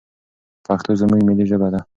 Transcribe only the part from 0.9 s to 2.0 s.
زموږ ملي ژبه ده.